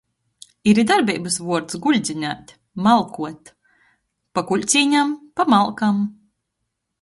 [0.69, 2.53] Ir i darbeibys vuords "guļdzinēt"—
[2.87, 3.53] "malkot".
[4.39, 6.03] "Pa kuļcīņam"— "pa malkam"!